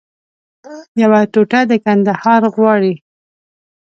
[1.01, 2.93] یوه ټوټه د کندهار غواړي